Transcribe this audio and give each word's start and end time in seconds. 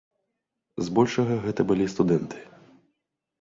Збольшага 0.87 1.37
гэта 1.43 1.61
былі 1.73 1.85
студэнты. 1.95 2.39